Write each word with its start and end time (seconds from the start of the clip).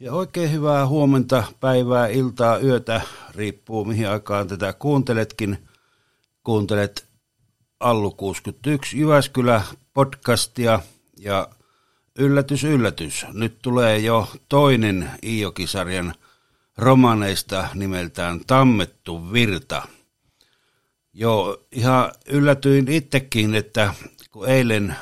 Ja 0.00 0.12
oikein 0.12 0.52
hyvää 0.52 0.86
huomenta, 0.86 1.44
päivää, 1.60 2.06
iltaa, 2.06 2.58
yötä, 2.58 3.00
riippuu 3.34 3.84
mihin 3.84 4.08
aikaan 4.08 4.48
tätä 4.48 4.72
kuunteletkin. 4.72 5.58
Kuuntelet 6.44 7.08
Allu 7.80 8.10
61 8.10 8.98
Jyväskylä 8.98 9.62
podcastia 9.94 10.80
ja 11.16 11.48
yllätys, 12.18 12.64
yllätys. 12.64 13.26
Nyt 13.32 13.58
tulee 13.62 13.98
jo 13.98 14.28
toinen 14.48 15.10
Iokisarjan 15.22 16.14
romaneista 16.76 17.68
nimeltään 17.74 18.40
Tammettu 18.46 19.32
virta. 19.32 19.82
Joo, 21.12 21.66
ihan 21.72 22.12
yllätyin 22.26 22.88
itsekin, 22.88 23.54
että 23.54 23.94
kun 24.30 24.48
eilen 24.48 24.96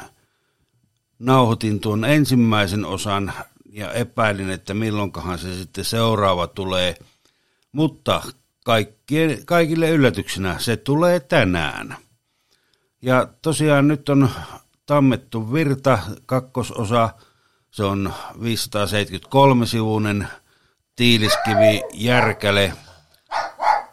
nauhoitin 1.19 1.81
tuon 1.81 2.05
ensimmäisen 2.05 2.85
osan 2.85 3.33
ja 3.77 3.93
epäilin, 3.93 4.51
että 4.51 4.75
milloinkahan 4.75 5.39
se 5.39 5.55
sitten 5.55 5.85
seuraava 5.85 6.47
tulee. 6.47 6.95
Mutta 7.73 8.23
kaikkien, 8.65 9.47
kaikille 9.47 9.91
yllätyksenä 9.91 10.59
se 10.59 10.77
tulee 10.77 11.21
tänään. 11.21 11.97
Ja 13.03 13.29
tosiaan 13.43 13.89
nyt 13.89 14.09
on 14.09 14.31
tammettu 14.87 15.53
virta, 15.53 15.99
kakkososa, 16.27 17.11
se 17.71 17.85
on 17.85 18.15
573-sivuinen 18.35 20.29
tiiliskivi 20.97 21.83
järkäle. 21.95 22.73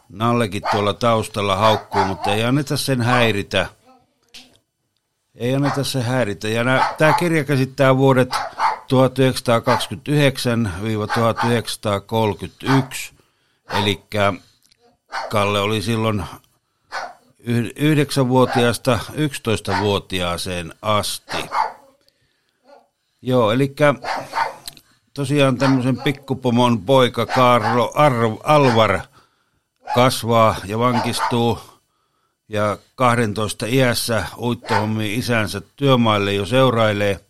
Nallekin 0.08 0.62
tuolla 0.70 0.94
taustalla 0.94 1.56
haukkuu, 1.56 2.04
mutta 2.04 2.34
ei 2.34 2.44
anneta 2.44 2.76
sen 2.76 3.00
häiritä. 3.00 3.66
Ei 5.34 5.54
anneta 5.54 5.84
se 5.84 6.02
häiritä. 6.02 6.48
Ja 6.48 6.64
tämä 6.98 7.12
kirja 7.12 7.44
käsittää 7.44 7.96
vuodet 7.96 8.30
1929-1931, 8.94 8.98
eli 13.80 14.02
Kalle 15.30 15.60
oli 15.60 15.82
silloin 15.82 16.24
9-vuotiaasta 17.46 18.98
11-vuotiaaseen 19.12 20.74
asti. 20.82 21.36
Joo, 23.22 23.52
eli 23.52 23.74
tosiaan 25.14 25.58
tämmöisen 25.58 26.00
pikkupomon 26.00 26.82
poika 26.82 27.26
Karlo 27.26 27.92
Arv, 27.94 28.32
Alvar 28.42 29.00
kasvaa 29.94 30.56
ja 30.64 30.78
vankistuu 30.78 31.58
ja 32.48 32.78
12 32.94 33.66
iässä 33.66 34.24
uittohommi 34.38 35.14
isänsä 35.14 35.62
työmaille 35.76 36.34
jo 36.34 36.46
seurailee– 36.46 37.20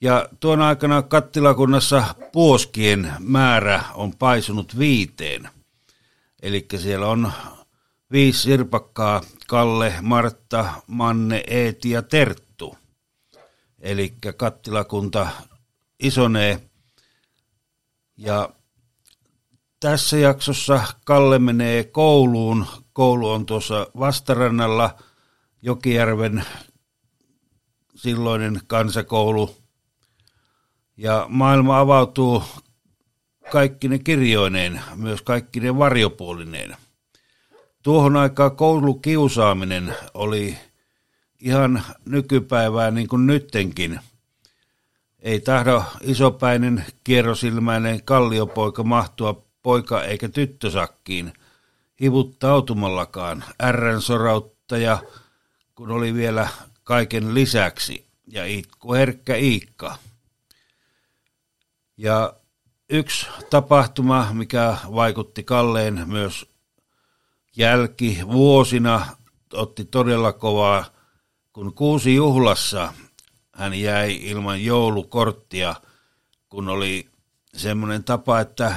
ja 0.00 0.28
tuon 0.40 0.62
aikana 0.62 1.02
kattilakunnassa 1.02 2.14
puoskien 2.32 3.12
määrä 3.18 3.84
on 3.94 4.16
paisunut 4.16 4.78
viiteen. 4.78 5.48
Eli 6.42 6.66
siellä 6.76 7.06
on 7.06 7.32
viisi 8.12 8.42
sirpakkaa, 8.42 9.22
Kalle, 9.46 9.94
Martta, 10.02 10.72
Manne, 10.86 11.44
Eeti 11.46 11.90
ja 11.90 12.02
Terttu. 12.02 12.76
Eli 13.78 14.14
kattilakunta 14.36 15.28
isonee. 16.00 16.62
Ja 18.16 18.50
tässä 19.80 20.16
jaksossa 20.16 20.80
Kalle 21.04 21.38
menee 21.38 21.84
kouluun. 21.84 22.66
Koulu 22.92 23.30
on 23.30 23.46
tuossa 23.46 23.86
vastarannalla 23.98 24.98
Jokijärven 25.62 26.44
silloinen 27.96 28.60
kansakoulu– 28.66 29.50
ja 30.98 31.26
maailma 31.28 31.80
avautuu 31.80 32.42
kaikki 33.52 33.88
ne 33.88 33.98
kirjoineen, 33.98 34.80
myös 34.96 35.22
kaikki 35.22 35.60
ne 35.60 35.78
varjopuolineen. 35.78 36.76
Tuohon 37.82 38.16
aikaan 38.16 38.56
koulukiusaaminen 38.56 39.94
oli 40.14 40.58
ihan 41.40 41.82
nykypäivää 42.04 42.90
niin 42.90 43.08
kuin 43.08 43.26
nyttenkin. 43.26 44.00
Ei 45.20 45.40
tahdo 45.40 45.84
isopäinen, 46.00 46.84
kierrosilmäinen 47.04 48.04
kalliopoika 48.04 48.82
mahtua 48.82 49.42
poika 49.62 50.04
eikä 50.04 50.28
tyttösakkiin 50.28 51.32
hivuttautumallakaan. 52.00 53.44
Ärrän 53.62 54.02
sorauttaja, 54.02 54.98
kun 55.74 55.90
oli 55.90 56.14
vielä 56.14 56.48
kaiken 56.84 57.34
lisäksi, 57.34 58.06
ja 58.26 58.46
itku 58.46 58.92
herkkä 58.92 59.36
Iikka. 59.36 59.98
Ja 61.98 62.34
yksi 62.90 63.26
tapahtuma, 63.50 64.28
mikä 64.32 64.76
vaikutti 64.94 65.42
Kalleen 65.42 66.02
myös 66.06 66.46
jälki 67.56 68.18
vuosina, 68.26 69.06
otti 69.52 69.84
todella 69.84 70.32
kovaa, 70.32 70.84
kun 71.52 71.74
kuusi 71.74 72.14
juhlassa 72.14 72.92
hän 73.54 73.74
jäi 73.74 74.18
ilman 74.22 74.64
joulukorttia, 74.64 75.74
kun 76.48 76.68
oli 76.68 77.08
semmoinen 77.54 78.04
tapa, 78.04 78.40
että 78.40 78.74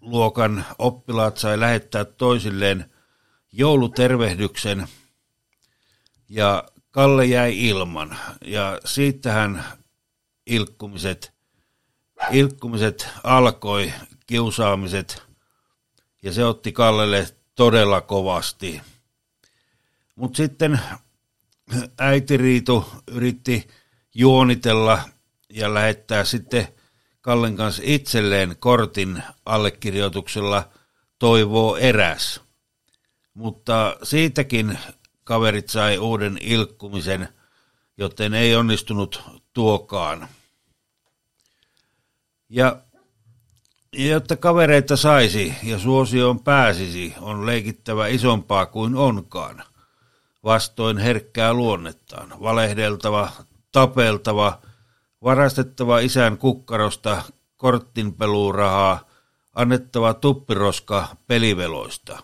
luokan 0.00 0.64
oppilaat 0.78 1.38
sai 1.38 1.60
lähettää 1.60 2.04
toisilleen 2.04 2.90
joulutervehdyksen 3.52 4.88
ja 6.28 6.64
Kalle 6.90 7.26
jäi 7.26 7.66
ilman. 7.66 8.16
Ja 8.44 8.80
siitähän 8.84 9.64
ilkkumiset 10.46 11.32
ilkkumiset 12.30 13.08
alkoi, 13.24 13.92
kiusaamiset, 14.26 15.22
ja 16.22 16.32
se 16.32 16.44
otti 16.44 16.72
Kallelle 16.72 17.26
todella 17.54 18.00
kovasti. 18.00 18.80
Mutta 20.16 20.36
sitten 20.36 20.80
äiti 21.98 22.36
Riitu 22.36 22.86
yritti 23.06 23.68
juonitella 24.14 25.02
ja 25.50 25.74
lähettää 25.74 26.24
sitten 26.24 26.68
Kallen 27.20 27.56
kanssa 27.56 27.82
itselleen 27.84 28.56
kortin 28.58 29.22
allekirjoituksella 29.46 30.68
toivoo 31.18 31.76
eräs. 31.76 32.40
Mutta 33.34 33.96
siitäkin 34.02 34.78
kaverit 35.24 35.68
sai 35.68 35.98
uuden 35.98 36.38
ilkkumisen, 36.40 37.28
joten 37.96 38.34
ei 38.34 38.54
onnistunut 38.54 39.22
tuokaan. 39.52 40.28
Ja, 42.50 42.76
ja 43.92 44.10
jotta 44.10 44.36
kavereita 44.36 44.96
saisi 44.96 45.54
ja 45.62 45.78
suosioon 45.78 46.40
pääsisi, 46.40 47.14
on 47.20 47.46
leikittävä 47.46 48.06
isompaa 48.06 48.66
kuin 48.66 48.96
onkaan. 48.96 49.64
Vastoin 50.44 50.98
herkkää 50.98 51.54
luonnettaan, 51.54 52.40
valehdeltava, 52.40 53.30
tapeltava, 53.72 54.58
varastettava 55.24 55.98
isän 55.98 56.38
kukkarosta 56.38 57.22
korttinpeluurahaa, 57.56 59.08
annettava 59.54 60.14
tuppiroska 60.14 61.16
peliveloista. 61.26 62.22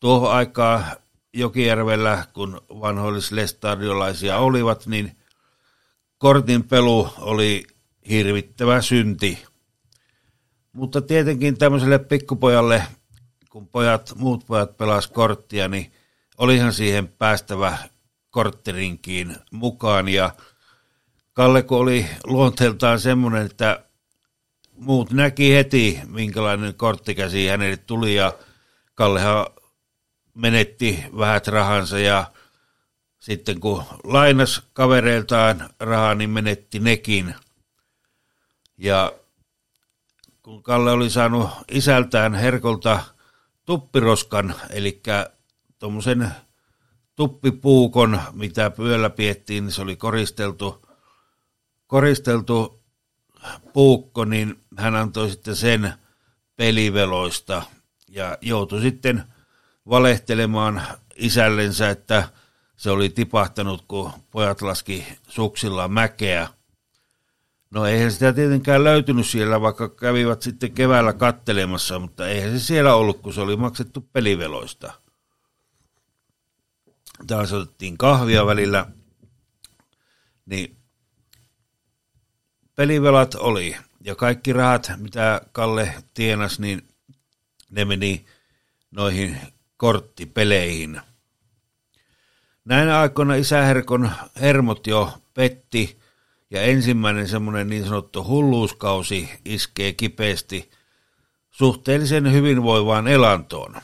Tuohon 0.00 0.32
aikaa 0.32 0.84
Jokijärvellä, 1.32 2.24
kun 2.32 2.60
vanhoillislestadiolaisia 2.68 4.38
olivat, 4.38 4.86
niin 4.86 5.16
kortinpelu 6.18 7.08
oli 7.18 7.66
hirvittävä 8.08 8.80
synti. 8.80 9.44
Mutta 10.72 11.02
tietenkin 11.02 11.58
tämmöiselle 11.58 11.98
pikkupojalle, 11.98 12.82
kun 13.50 13.68
pojat, 13.68 14.12
muut 14.16 14.46
pojat 14.46 14.76
pelas 14.76 15.06
korttia, 15.06 15.68
niin 15.68 15.92
olihan 16.38 16.72
siihen 16.72 17.08
päästävä 17.08 17.78
korttirinkiin 18.30 19.36
mukaan. 19.50 20.08
Ja 20.08 20.30
Kalle, 21.32 21.62
kun 21.62 21.78
oli 21.78 22.06
luonteeltaan 22.24 23.00
semmoinen, 23.00 23.46
että 23.46 23.84
muut 24.76 25.10
näki 25.10 25.54
heti, 25.54 26.00
minkälainen 26.06 26.74
korttikäsi 26.74 27.46
hänelle 27.46 27.76
tuli, 27.76 28.14
ja 28.14 28.32
Kallehan 28.94 29.46
menetti 30.34 31.04
vähät 31.18 31.48
rahansa, 31.48 31.98
ja 31.98 32.24
sitten 33.20 33.60
kun 33.60 33.84
lainas 34.04 34.62
kavereiltaan 34.72 35.70
rahaa, 35.80 36.14
niin 36.14 36.30
menetti 36.30 36.78
nekin– 36.78 37.34
ja 38.82 39.12
kun 40.42 40.62
Kalle 40.62 40.90
oli 40.90 41.10
saanut 41.10 41.50
isältään 41.70 42.34
Herkolta 42.34 43.00
tuppiroskan, 43.64 44.54
eli 44.70 45.02
tuommoisen 45.78 46.30
tuppipuukon, 47.14 48.20
mitä 48.32 48.70
pyöllä 48.70 49.10
piettiin, 49.10 49.64
niin 49.64 49.72
se 49.72 49.82
oli 49.82 49.96
koristeltu, 49.96 50.86
koristeltu 51.86 52.84
puukko, 53.72 54.24
niin 54.24 54.60
hän 54.78 54.96
antoi 54.96 55.30
sitten 55.30 55.56
sen 55.56 55.92
peliveloista 56.56 57.62
ja 58.08 58.38
joutui 58.40 58.80
sitten 58.80 59.24
valehtelemaan 59.88 60.82
isällensä, 61.16 61.90
että 61.90 62.28
se 62.76 62.90
oli 62.90 63.08
tipahtanut, 63.08 63.84
kun 63.88 64.12
pojat 64.30 64.62
laski 64.62 65.06
suksillaan 65.28 65.92
mäkeä– 65.92 66.48
No 67.72 67.86
eihän 67.86 68.12
sitä 68.12 68.32
tietenkään 68.32 68.84
löytynyt 68.84 69.26
siellä, 69.26 69.60
vaikka 69.60 69.88
kävivät 69.88 70.42
sitten 70.42 70.72
keväällä 70.72 71.12
kattelemassa, 71.12 71.98
mutta 71.98 72.28
eihän 72.28 72.58
se 72.58 72.64
siellä 72.64 72.94
ollut, 72.94 73.20
kun 73.20 73.34
se 73.34 73.40
oli 73.40 73.56
maksettu 73.56 74.08
peliveloista. 74.12 74.92
Taas 77.26 77.52
otettiin 77.52 77.98
kahvia 77.98 78.46
välillä, 78.46 78.86
niin 80.46 80.76
pelivelat 82.74 83.34
oli. 83.34 83.76
Ja 84.00 84.14
kaikki 84.14 84.52
rahat, 84.52 84.92
mitä 84.96 85.40
Kalle 85.52 85.94
tienas, 86.14 86.58
niin 86.58 86.88
ne 87.70 87.84
meni 87.84 88.26
noihin 88.90 89.40
korttipeleihin. 89.76 91.00
Näinä 92.64 93.00
aikoina 93.00 93.34
isäherkon 93.34 94.10
hermot 94.40 94.86
jo 94.86 95.18
petti 95.34 96.01
ja 96.52 96.62
ensimmäinen 96.62 97.28
semmoinen 97.28 97.68
niin 97.68 97.84
sanottu 97.84 98.24
hulluuskausi 98.24 99.30
iskee 99.44 99.92
kipeästi 99.92 100.70
suhteellisen 101.50 102.32
hyvinvoivaan 102.32 103.08
elantoon. 103.08 103.74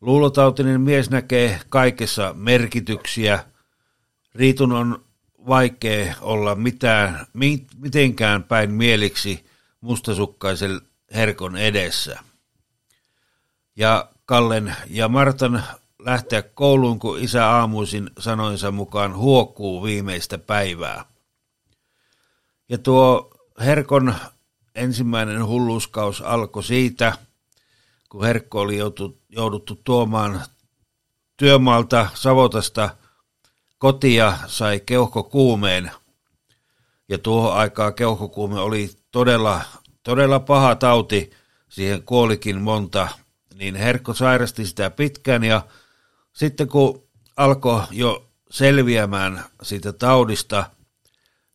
Luulotautinen 0.00 0.80
mies 0.80 1.10
näkee 1.10 1.60
kaikessa 1.68 2.34
merkityksiä. 2.36 3.44
Riitun 4.34 4.72
on 4.72 5.04
vaikea 5.46 6.14
olla 6.20 6.54
mitään, 6.54 7.26
mitenkään 7.78 8.44
päin 8.44 8.70
mieliksi 8.70 9.46
mustasukkaisen 9.80 10.80
herkon 11.14 11.56
edessä. 11.56 12.18
Ja 13.76 14.08
Kallen 14.24 14.76
ja 14.90 15.08
Martan 15.08 15.62
lähteä 15.98 16.42
kouluun, 16.42 16.98
kun 16.98 17.18
isä 17.18 17.50
aamuisin 17.50 18.10
sanoinsa 18.18 18.70
mukaan 18.70 19.16
huokuu 19.16 19.82
viimeistä 19.82 20.38
päivää. 20.38 21.15
Ja 22.68 22.78
tuo 22.78 23.30
Herkon 23.60 24.14
ensimmäinen 24.74 25.46
hulluuskaus 25.46 26.22
alkoi 26.22 26.64
siitä, 26.64 27.12
kun 28.08 28.24
Herkko 28.24 28.60
oli 28.60 28.76
jouduttu 29.28 29.80
tuomaan 29.84 30.42
työmaalta 31.36 32.08
Savotasta 32.14 32.90
kotia, 33.78 34.38
sai 34.46 34.80
keuhkokuumeen. 34.86 35.90
Ja 37.08 37.18
tuohon 37.18 37.54
aikaan 37.54 37.94
keuhkokuume 37.94 38.60
oli 38.60 38.90
todella, 39.10 39.60
todella 40.02 40.40
paha 40.40 40.74
tauti, 40.74 41.30
siihen 41.68 42.02
kuolikin 42.02 42.60
monta, 42.62 43.08
niin 43.54 43.74
Herkko 43.74 44.14
sairasti 44.14 44.66
sitä 44.66 44.90
pitkään 44.90 45.44
ja 45.44 45.62
sitten 46.32 46.68
kun 46.68 47.02
alkoi 47.36 47.82
jo 47.90 48.28
selviämään 48.50 49.44
siitä 49.62 49.92
taudista, 49.92 50.70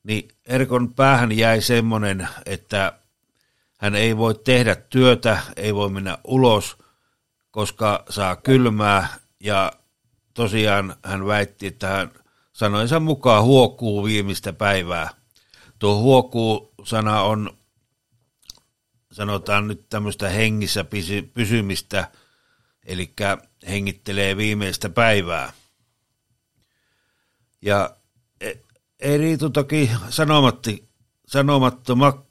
niin 0.04 0.30
Erkon 0.52 0.94
päähän 0.94 1.32
jäi 1.32 1.62
semmoinen, 1.62 2.28
että 2.46 3.00
hän 3.78 3.96
ei 3.96 4.18
voi 4.18 4.36
tehdä 4.36 4.76
työtä, 4.76 5.42
ei 5.56 5.76
voi 5.76 5.90
mennä 5.90 6.18
ulos, 6.24 6.78
koska 7.52 8.04
saa 8.10 8.36
kylmää 8.36 9.08
ja 9.40 9.72
tosiaan 10.34 10.96
hän 11.06 11.26
väitti, 11.28 11.68
että 11.68 11.88
hän 11.88 12.12
sanoinsa 12.54 13.00
mukaan 13.00 13.44
huokuu 13.44 14.04
viimeistä 14.04 14.54
päivää. 14.54 15.10
Tuo 15.80 15.98
huokuu-sana 15.98 17.22
on, 17.22 17.58
sanotaan 19.12 19.68
nyt 19.68 19.90
tämmöistä 19.90 20.30
hengissä 20.30 20.86
pysymistä, 21.34 22.08
eli 22.86 23.14
hengittelee 23.68 24.38
viimeistä 24.38 24.90
päivää. 24.90 25.54
Ja 27.62 27.96
ei 29.02 29.18
riitu 29.18 29.50
toki 29.50 29.92
sanomatti, 30.10 30.90
sanomattoma, 31.28 32.24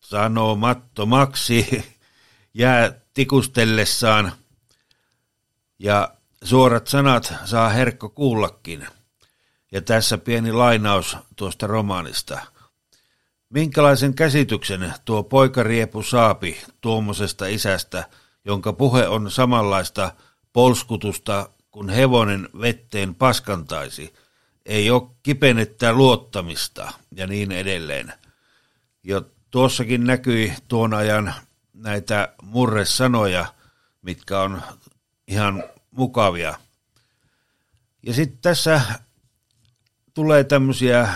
sanomattomaksi 0.00 1.84
jää 2.54 2.92
tikustellessaan 3.14 4.32
ja 5.78 6.14
suorat 6.44 6.86
sanat 6.86 7.34
saa 7.44 7.68
herkko 7.68 8.08
kuullakin. 8.08 8.86
Ja 9.72 9.82
tässä 9.82 10.18
pieni 10.18 10.52
lainaus 10.52 11.16
tuosta 11.36 11.66
romaanista. 11.66 12.40
Minkälaisen 13.50 14.14
käsityksen 14.14 14.94
tuo 15.04 15.22
poikariepu 15.22 16.02
saapi 16.02 16.60
tuommoisesta 16.80 17.46
isästä, 17.46 18.04
jonka 18.44 18.72
puhe 18.72 19.08
on 19.08 19.30
samanlaista 19.30 20.12
polskutusta, 20.52 21.50
kun 21.70 21.88
hevonen 21.88 22.48
vetteen 22.60 23.14
paskantaisi. 23.14 24.14
Ei 24.66 24.90
ole 24.90 25.10
kipenettä 25.22 25.92
luottamista 25.92 26.92
ja 27.12 27.26
niin 27.26 27.52
edelleen. 27.52 28.12
Jo 29.02 29.22
tuossakin 29.50 30.04
näkyi 30.04 30.52
tuon 30.68 30.94
ajan 30.94 31.34
näitä 31.74 32.34
murresanoja, 32.42 33.46
mitkä 34.02 34.40
on 34.40 34.62
ihan 35.28 35.64
mukavia. 35.90 36.54
Ja 38.02 38.14
sitten 38.14 38.38
tässä 38.42 38.80
tulee 40.14 40.44
tämmöisiä 40.44 41.08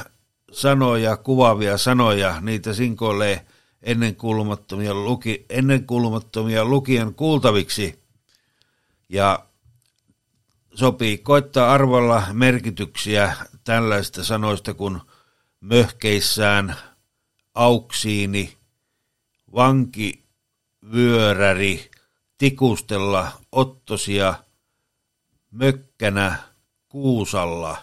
sanoja, 0.53 1.17
kuvaavia 1.17 1.79
sanoja, 1.79 2.41
niitä 2.41 2.73
sinkoilee 2.73 3.47
ennenkuulumattomia, 3.83 4.95
luki, 4.95 5.47
ennenkuulumattomia 5.49 6.65
lukijan 6.65 7.15
kuultaviksi. 7.15 8.03
Ja 9.09 9.47
sopii 10.75 11.19
koittaa 11.19 11.73
arvalla 11.73 12.23
merkityksiä 12.33 13.37
tällaista 13.65 14.25
sanoista 14.25 14.75
kuin 14.75 15.01
möhkeissään, 15.61 16.77
auksiini, 17.55 18.57
vanki, 19.55 20.25
vyöräri, 20.93 21.91
tikustella, 22.39 23.33
ottosia, 23.53 24.35
mökkänä, 25.51 26.39
kuusalla. 26.89 27.77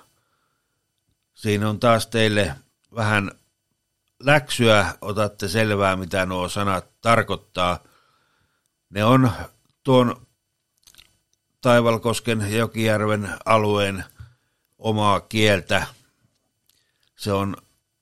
Siinä 1.34 1.70
on 1.70 1.80
taas 1.80 2.08
teille 2.08 2.56
vähän 2.96 3.32
läksyä, 4.20 4.94
otatte 5.02 5.48
selvää, 5.48 5.96
mitä 5.96 6.26
nuo 6.26 6.50
sanat 6.50 7.02
tarkoittaa. 7.02 7.80
Ne 8.90 9.04
on 9.06 9.32
tuon 9.84 10.27
Taivalkosken 11.62 12.42
ja 12.42 12.58
Jokijärven 12.58 13.30
alueen 13.46 14.04
omaa 14.78 15.20
kieltä. 15.20 15.88
Se 17.16 17.32
on 17.32 17.58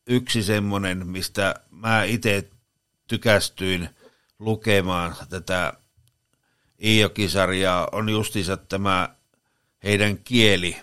yksi 0.07 0.43
semmoinen, 0.43 1.07
mistä 1.07 1.55
mä 1.71 2.03
itse 2.03 2.49
tykästyin 3.07 3.89
lukemaan 4.39 5.15
tätä 5.29 5.73
Iiokisarjaa, 6.83 7.87
on 7.91 8.09
justiinsa 8.09 8.57
tämä 8.57 9.15
heidän 9.83 10.17
kieli. 10.17 10.77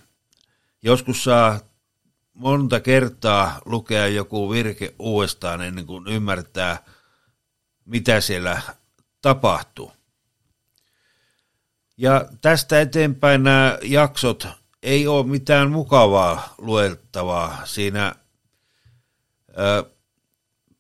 Joskus 0.83 1.25
saa 1.25 1.61
monta 2.35 2.81
kertaa 2.81 3.59
lukea 3.65 4.07
joku 4.07 4.51
virke 4.51 4.95
uudestaan 4.99 5.63
ennen 5.63 5.87
kuin 5.87 6.07
ymmärtää, 6.07 6.85
mitä 7.85 8.21
siellä 8.21 8.63
tapahtuu. 9.23 9.93
Ja 12.03 12.29
tästä 12.41 12.81
eteenpäin 12.81 13.43
nämä 13.43 13.79
jaksot 13.83 14.49
ei 14.83 15.07
ole 15.07 15.27
mitään 15.27 15.71
mukavaa 15.71 16.55
luettavaa. 16.59 17.61
Siinä 17.65 18.15
ö, 19.59 19.91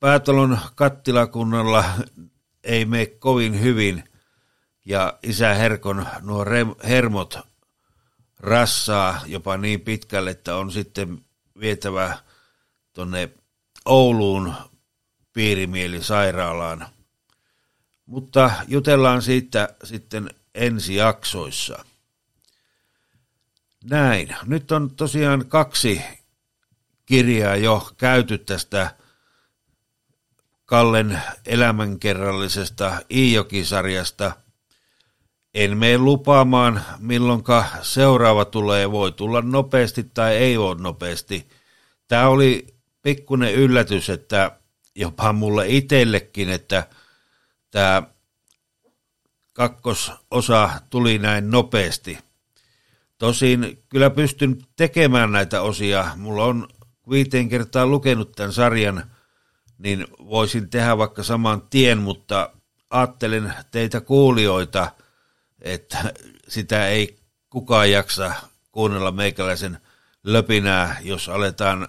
päätalon 0.00 0.58
kattilakunnalla 0.74 1.84
ei 2.64 2.84
mene 2.84 3.06
kovin 3.06 3.60
hyvin 3.60 4.04
ja 4.84 5.18
isä 5.22 5.54
Herkon 5.54 6.06
nuo 6.20 6.44
hermot 6.84 7.38
rassaa 8.40 9.20
jopa 9.26 9.56
niin 9.56 9.80
pitkälle, 9.80 10.30
että 10.30 10.56
on 10.56 10.72
sitten 10.72 11.24
vietävä 11.60 12.18
tuonne 12.92 13.30
Ouluun 13.84 14.54
piirimielisairaalaan. 15.32 16.86
Mutta 18.06 18.50
jutellaan 18.68 19.22
siitä 19.22 19.68
sitten 19.84 20.30
ensi 20.54 20.94
jaksoissa. 20.94 21.84
Näin. 23.84 24.36
Nyt 24.46 24.72
on 24.72 24.90
tosiaan 24.90 25.46
kaksi 25.46 26.02
kirjaa 27.06 27.56
jo 27.56 27.90
käyty 27.96 28.38
tästä 28.38 28.94
Kallen 30.64 31.22
elämänkerrallisesta 31.46 33.02
Iijoki-sarjasta. 33.10 34.32
En 35.54 35.78
mene 35.78 35.98
lupaamaan, 35.98 36.84
milloinka 36.98 37.64
seuraava 37.82 38.44
tulee. 38.44 38.90
Voi 38.92 39.12
tulla 39.12 39.42
nopeasti 39.42 40.04
tai 40.04 40.36
ei 40.36 40.56
ole 40.56 40.74
nopeasti. 40.80 41.48
Tämä 42.08 42.28
oli 42.28 42.66
pikkuinen 43.02 43.54
yllätys, 43.54 44.10
että 44.10 44.58
jopa 44.94 45.32
mulle 45.32 45.68
itsellekin, 45.68 46.48
että 46.48 46.86
tämä 47.70 48.02
kakkososa 49.52 50.70
tuli 50.90 51.18
näin 51.18 51.50
nopeasti. 51.50 52.18
Tosin 53.18 53.82
kyllä 53.88 54.10
pystyn 54.10 54.58
tekemään 54.76 55.32
näitä 55.32 55.62
osia. 55.62 56.10
Mulla 56.16 56.44
on 56.44 56.68
viiteen 57.10 57.48
kertaa 57.48 57.86
lukenut 57.86 58.32
tämän 58.32 58.52
sarjan 58.52 59.10
niin 59.82 60.06
voisin 60.18 60.70
tehdä 60.70 60.98
vaikka 60.98 61.22
saman 61.22 61.62
tien, 61.70 61.98
mutta 61.98 62.50
ajattelen 62.90 63.54
teitä 63.70 64.00
kuulijoita, 64.00 64.90
että 65.60 66.14
sitä 66.48 66.88
ei 66.88 67.18
kukaan 67.50 67.90
jaksa 67.90 68.34
kuunnella 68.72 69.12
meikäläisen 69.12 69.78
löpinää, 70.24 70.96
jos 71.02 71.28
aletaan 71.28 71.88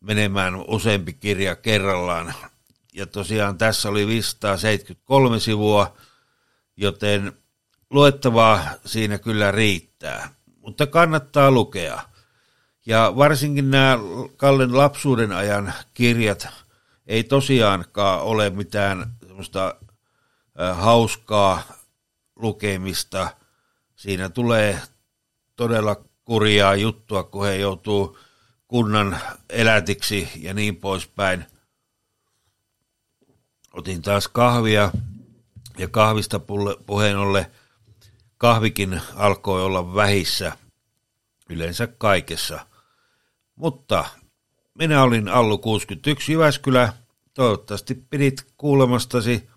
menemään 0.00 0.54
useampi 0.56 1.12
kirja 1.12 1.56
kerrallaan. 1.56 2.34
Ja 2.94 3.06
tosiaan 3.06 3.58
tässä 3.58 3.88
oli 3.88 4.06
573 4.06 5.40
sivua, 5.40 5.96
joten 6.76 7.32
luettavaa 7.90 8.64
siinä 8.86 9.18
kyllä 9.18 9.50
riittää, 9.50 10.34
mutta 10.56 10.86
kannattaa 10.86 11.50
lukea. 11.50 12.02
Ja 12.86 13.12
varsinkin 13.16 13.70
nämä 13.70 13.98
Kallen 14.36 14.76
lapsuuden 14.76 15.32
ajan 15.32 15.74
kirjat 15.94 16.48
ei 17.06 17.24
tosiaankaan 17.24 18.22
ole 18.22 18.50
mitään 18.50 19.14
semmoista 19.26 19.74
hauskaa 20.72 21.62
lukemista. 22.36 23.30
Siinä 23.96 24.28
tulee 24.28 24.80
todella 25.56 26.04
kurjaa 26.24 26.74
juttua, 26.74 27.22
kun 27.22 27.46
he 27.46 27.56
joutuu 27.56 28.18
kunnan 28.68 29.18
elätiksi 29.48 30.28
ja 30.36 30.54
niin 30.54 30.76
poispäin. 30.76 31.46
Otin 33.72 34.02
taas 34.02 34.28
kahvia 34.28 34.90
ja 35.80 35.88
kahvista 35.88 36.40
puheen 36.86 37.18
olle 37.18 37.50
kahvikin 38.38 39.00
alkoi 39.16 39.62
olla 39.62 39.94
vähissä 39.94 40.52
yleensä 41.48 41.86
kaikessa. 41.86 42.66
Mutta 43.56 44.04
minä 44.74 45.02
olin 45.02 45.28
Allu 45.28 45.58
61 45.58 46.32
Jyväskylä. 46.32 46.92
Toivottavasti 47.34 47.94
pidit 47.94 48.46
kuulemastasi 48.56 49.48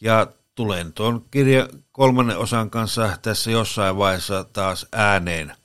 ja 0.00 0.26
tulen 0.54 0.92
tuon 0.92 1.24
kirja 1.30 1.68
kolmannen 1.92 2.38
osan 2.38 2.70
kanssa 2.70 3.18
tässä 3.22 3.50
jossain 3.50 3.96
vaiheessa 3.96 4.44
taas 4.44 4.86
ääneen. 4.92 5.56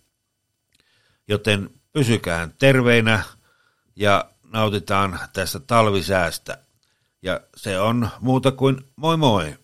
Joten 1.27 1.69
pysykään 1.91 2.53
terveinä 2.59 3.23
ja 3.95 4.29
nautitaan 4.43 5.19
tästä 5.33 5.59
talvisäästä. 5.59 6.57
Ja 7.21 7.41
se 7.55 7.79
on 7.79 8.09
muuta 8.19 8.51
kuin 8.51 8.81
moi 8.95 9.17
moi! 9.17 9.62